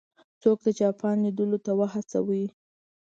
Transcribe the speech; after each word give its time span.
څوک 0.41 0.57
د 0.65 0.67
جاپان 0.79 1.17
لیدلو 1.25 1.59
ته 1.65 1.71
وهڅوي. 1.79 2.45